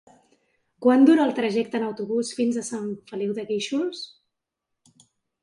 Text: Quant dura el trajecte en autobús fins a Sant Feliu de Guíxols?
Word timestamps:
Quant 0.85 1.03
dura 1.09 1.27
el 1.29 1.33
trajecte 1.39 1.79
en 1.81 1.85
autobús 1.89 2.33
fins 2.39 2.57
a 2.57 2.65
Sant 2.71 2.89
Feliu 3.13 3.37
de 3.41 3.45
Guíxols? 3.53 4.03